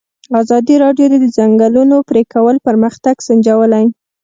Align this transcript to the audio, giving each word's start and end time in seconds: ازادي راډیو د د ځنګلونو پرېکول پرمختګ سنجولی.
ازادي 0.41 0.75
راډیو 0.83 1.05
د 1.09 1.15
د 1.23 1.25
ځنګلونو 1.37 1.95
پرېکول 2.09 2.55
پرمختګ 2.67 3.15
سنجولی. 3.27 3.85